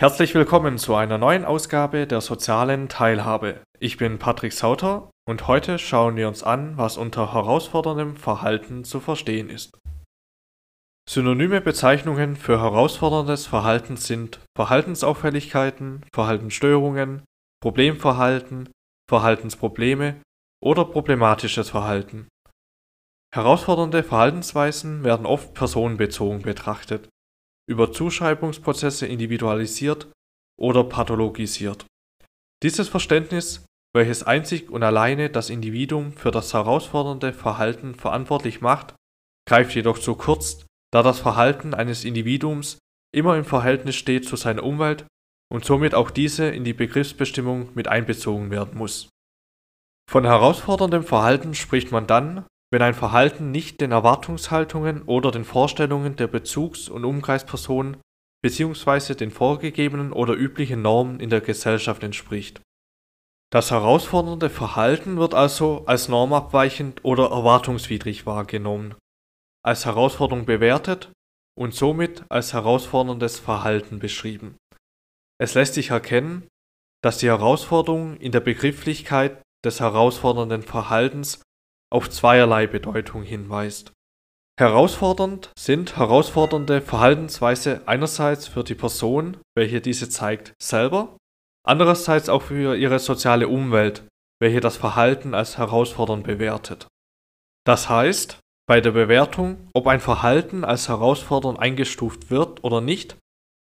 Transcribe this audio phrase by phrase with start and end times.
[0.00, 3.64] Herzlich willkommen zu einer neuen Ausgabe der sozialen Teilhabe.
[3.80, 9.00] Ich bin Patrick Sauter und heute schauen wir uns an, was unter herausforderndem Verhalten zu
[9.00, 9.76] verstehen ist.
[11.10, 17.24] Synonyme Bezeichnungen für herausforderndes Verhalten sind Verhaltensauffälligkeiten, Verhaltensstörungen,
[17.60, 18.68] Problemverhalten,
[19.10, 20.22] Verhaltensprobleme
[20.62, 22.28] oder problematisches Verhalten.
[23.34, 27.08] Herausfordernde Verhaltensweisen werden oft personenbezogen betrachtet
[27.68, 30.10] über Zuschreibungsprozesse individualisiert
[30.58, 31.86] oder pathologisiert.
[32.62, 38.94] Dieses Verständnis, welches einzig und alleine das Individuum für das herausfordernde Verhalten verantwortlich macht,
[39.48, 42.78] greift jedoch zu kurz, da das Verhalten eines Individuums
[43.14, 45.06] immer im Verhältnis steht zu seiner Umwelt
[45.50, 49.08] und somit auch diese in die Begriffsbestimmung mit einbezogen werden muss.
[50.10, 56.16] Von herausforderndem Verhalten spricht man dann, wenn ein Verhalten nicht den Erwartungshaltungen oder den Vorstellungen
[56.16, 57.96] der Bezugs- und Umkreispersonen
[58.42, 59.14] bzw.
[59.14, 62.60] den vorgegebenen oder üblichen Normen in der Gesellschaft entspricht.
[63.50, 68.94] Das herausfordernde Verhalten wird also als normabweichend oder erwartungswidrig wahrgenommen,
[69.64, 71.10] als Herausforderung bewertet
[71.58, 74.56] und somit als herausforderndes Verhalten beschrieben.
[75.40, 76.46] Es lässt sich erkennen,
[77.02, 81.42] dass die Herausforderung in der Begrifflichkeit des herausfordernden Verhaltens
[81.90, 83.92] auf zweierlei Bedeutung hinweist.
[84.58, 91.16] Herausfordernd sind herausfordernde Verhaltensweise einerseits für die Person, welche diese zeigt, selber,
[91.64, 94.02] andererseits auch für ihre soziale Umwelt,
[94.40, 96.88] welche das Verhalten als herausfordernd bewertet.
[97.64, 103.16] Das heißt, bei der Bewertung, ob ein Verhalten als herausfordernd eingestuft wird oder nicht,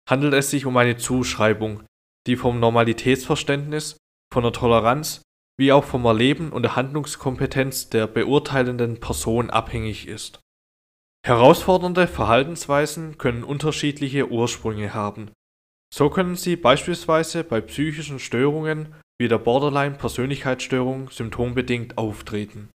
[0.08, 1.84] handelt es sich um eine Zuschreibung,
[2.26, 3.96] die vom Normalitätsverständnis,
[4.32, 5.22] von der Toleranz
[5.60, 10.40] wie auch vom Erleben und der Handlungskompetenz der beurteilenden Person abhängig ist.
[11.22, 15.30] Herausfordernde Verhaltensweisen können unterschiedliche Ursprünge haben.
[15.92, 22.70] So können sie beispielsweise bei psychischen Störungen wie der Borderline-Persönlichkeitsstörung symptombedingt auftreten.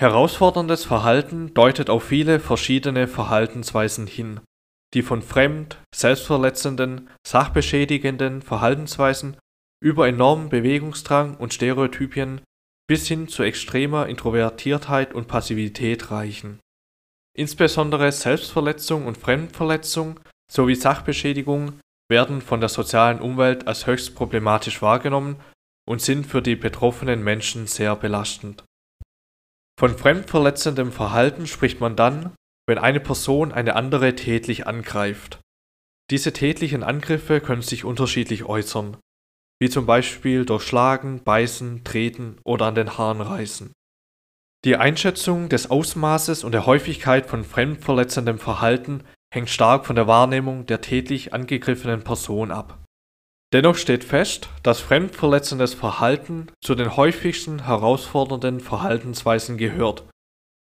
[0.00, 4.38] Herausforderndes Verhalten deutet auf viele verschiedene Verhaltensweisen hin,
[4.94, 9.36] die von fremd, selbstverletzenden, sachbeschädigenden Verhaltensweisen
[9.82, 12.42] über enormen Bewegungsdrang und Stereotypien
[12.86, 16.60] bis hin zu extremer Introvertiertheit und Passivität reichen.
[17.36, 20.20] Insbesondere Selbstverletzung und Fremdverletzung
[20.50, 21.78] sowie Sachbeschädigung
[22.10, 25.36] werden von der sozialen Umwelt als höchst problematisch wahrgenommen
[25.88, 28.64] und sind für die betroffenen Menschen sehr belastend.
[29.78, 32.34] Von fremdverletzendem Verhalten spricht man dann,
[32.66, 35.38] wenn eine Person eine andere tätlich angreift.
[36.10, 38.96] Diese tätlichen Angriffe können sich unterschiedlich äußern
[39.60, 43.72] wie zum Beispiel durch Schlagen, Beißen, Treten oder an den Haaren reißen.
[44.64, 50.66] Die Einschätzung des Ausmaßes und der Häufigkeit von fremdverletzendem Verhalten hängt stark von der Wahrnehmung
[50.66, 52.78] der tätlich angegriffenen Person ab.
[53.52, 60.04] Dennoch steht fest, dass fremdverletzendes Verhalten zu den häufigsten herausfordernden Verhaltensweisen gehört,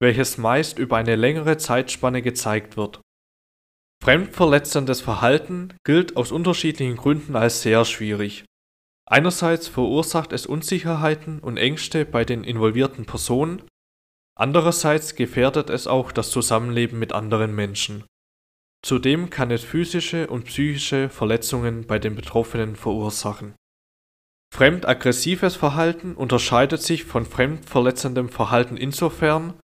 [0.02, 3.02] welches meist über eine längere Zeitspanne gezeigt wird.
[4.04, 8.46] Fremdverletzendes Verhalten gilt aus unterschiedlichen Gründen als sehr schwierig
[9.12, 13.62] Einerseits verursacht es Unsicherheiten und Ängste bei den involvierten Personen,
[14.40, 18.06] andererseits gefährdet es auch das Zusammenleben mit anderen Menschen.
[18.86, 23.54] Zudem kann es physische und psychische Verletzungen bei den Betroffenen verursachen.
[24.56, 29.60] Fremdaggressives Verhalten unterscheidet sich von fremdverletzendem Verhalten insofern,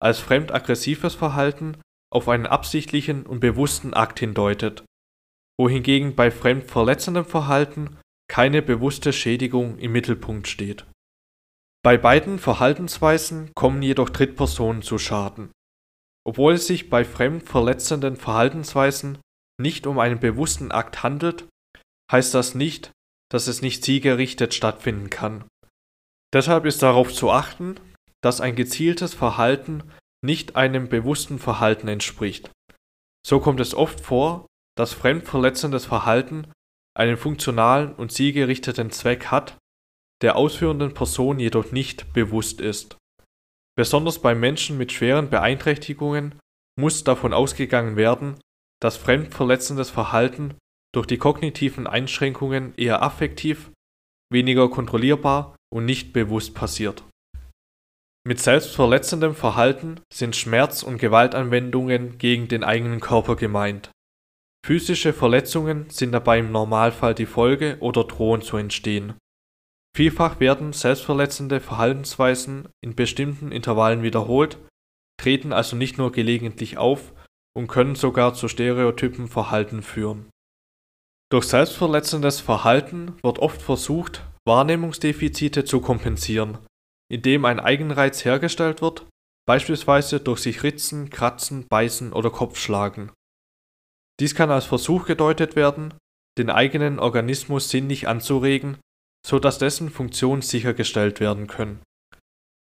[0.00, 1.76] als fremdaggressives Verhalten
[2.08, 4.84] auf einen absichtlichen und bewussten Akt hindeutet,
[5.58, 7.98] wohingegen bei fremdverletzendem Verhalten
[8.32, 10.86] keine bewusste Schädigung im Mittelpunkt steht.
[11.84, 15.50] Bei beiden Verhaltensweisen kommen jedoch Drittpersonen zu Schaden.
[16.26, 19.18] Obwohl es sich bei fremdverletzenden Verhaltensweisen
[19.60, 21.46] nicht um einen bewussten Akt handelt,
[22.10, 22.90] heißt das nicht,
[23.30, 25.44] dass es nicht zielgerichtet stattfinden kann.
[26.32, 27.74] Deshalb ist darauf zu achten,
[28.22, 29.82] dass ein gezieltes Verhalten
[30.24, 32.50] nicht einem bewussten Verhalten entspricht.
[33.26, 36.50] So kommt es oft vor, dass fremdverletzendes Verhalten
[36.94, 39.56] einen funktionalen und zielgerichteten Zweck hat,
[40.22, 42.96] der ausführenden Person jedoch nicht bewusst ist.
[43.76, 46.38] Besonders bei Menschen mit schweren Beeinträchtigungen
[46.78, 48.38] muss davon ausgegangen werden,
[48.80, 50.54] dass fremdverletzendes Verhalten
[50.94, 53.70] durch die kognitiven Einschränkungen eher affektiv,
[54.30, 57.02] weniger kontrollierbar und nicht bewusst passiert.
[58.24, 63.90] Mit selbstverletzendem Verhalten sind Schmerz- und Gewaltanwendungen gegen den eigenen Körper gemeint
[64.64, 69.14] Physische Verletzungen sind dabei im Normalfall die Folge oder drohen zu entstehen.
[69.96, 74.58] Vielfach werden selbstverletzende Verhaltensweisen in bestimmten Intervallen wiederholt,
[75.20, 77.12] treten also nicht nur gelegentlich auf
[77.54, 80.30] und können sogar zu stereotypen Verhalten führen.
[81.30, 86.58] Durch selbstverletzendes Verhalten wird oft versucht, Wahrnehmungsdefizite zu kompensieren,
[87.10, 89.06] indem ein Eigenreiz hergestellt wird,
[89.46, 93.12] beispielsweise durch sich ritzen, kratzen, beißen oder Kopfschlagen.
[94.22, 95.94] Dies kann als Versuch gedeutet werden,
[96.38, 98.78] den eigenen Organismus sinnlich anzuregen,
[99.26, 101.82] so dass dessen Funktionen sichergestellt werden können.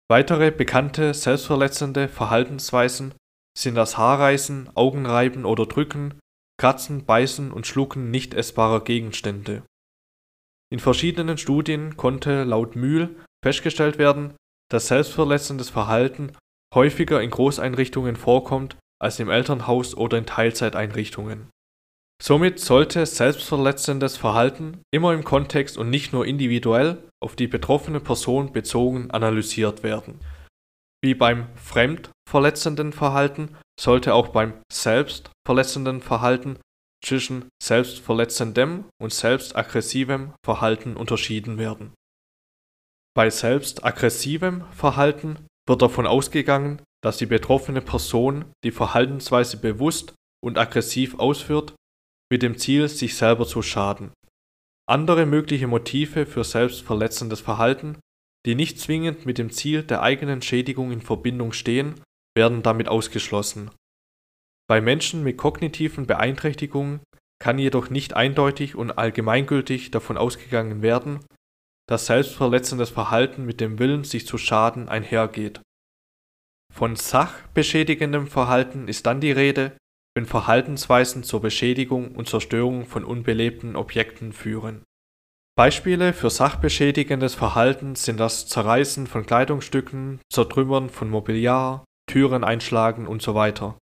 [0.10, 3.14] Weitere bekannte selbstverletzende Verhaltensweisen
[3.58, 6.18] sind das Haarreißen, Augenreiben oder Drücken,
[6.58, 9.64] Kratzen, Beißen und Schlucken nicht essbarer Gegenstände.
[10.72, 14.34] In verschiedenen Studien konnte laut Mühl festgestellt werden,
[14.72, 16.32] dass selbstverletzendes Verhalten
[16.74, 21.50] häufiger in Großeinrichtungen vorkommt als im Elternhaus oder in Teilzeiteinrichtungen.
[22.22, 28.52] Somit sollte selbstverletzendes Verhalten immer im Kontext und nicht nur individuell auf die betroffene Person
[28.52, 30.20] bezogen analysiert werden.
[31.02, 36.60] Wie beim fremdverletzenden Verhalten sollte auch beim selbstverletzenden Verhalten
[37.02, 41.94] zwischen selbstverletzendem und selbstaggressivem Verhalten unterschieden werden.
[43.16, 50.14] Bei selbstaggressivem Verhalten wird davon ausgegangen, dass die betroffene Person die Verhaltensweise bewusst
[50.44, 51.74] und aggressiv ausführt,
[52.32, 54.12] mit dem Ziel, sich selber zu schaden.
[54.88, 58.00] Andere mögliche Motive für selbstverletzendes Verhalten,
[58.46, 61.96] die nicht zwingend mit dem Ziel der eigenen Schädigung in Verbindung stehen,
[62.36, 63.72] werden damit ausgeschlossen.
[64.68, 67.02] Bei Menschen mit kognitiven Beeinträchtigungen
[67.40, 71.20] kann jedoch nicht eindeutig und allgemeingültig davon ausgegangen werden,
[71.88, 75.62] dass selbstverletzendes Verhalten mit dem Willen, sich zu schaden, einhergeht.
[76.74, 79.78] Von sachbeschädigendem Verhalten ist dann die Rede,
[80.16, 84.84] wenn Verhaltensweisen zur Beschädigung und Zerstörung von unbelebten Objekten führen.
[85.58, 93.22] Beispiele für sachbeschädigendes Verhalten sind das Zerreißen von Kleidungsstücken, Zertrümmern von Mobiliar, Türen einschlagen und
[93.22, 93.78] so weiter.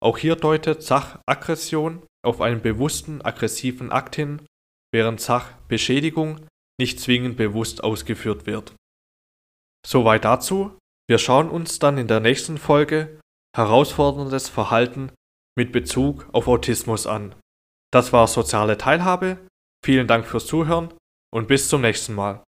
[0.00, 4.46] Auch hier deutet Sachaggression auf einen bewussten aggressiven Akt hin,
[4.92, 6.46] während Sachbeschädigung
[6.78, 8.74] nicht zwingend bewusst ausgeführt wird.
[9.86, 10.77] Soweit dazu.
[11.08, 13.18] Wir schauen uns dann in der nächsten Folge
[13.56, 15.10] herausforderndes Verhalten
[15.56, 17.34] mit Bezug auf Autismus an.
[17.90, 19.38] Das war soziale Teilhabe.
[19.82, 20.92] Vielen Dank fürs Zuhören
[21.32, 22.44] und bis zum nächsten Mal.